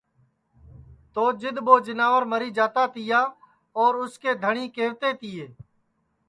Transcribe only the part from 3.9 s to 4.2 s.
اُس